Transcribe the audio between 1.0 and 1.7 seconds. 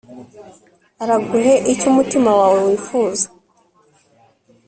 araguhe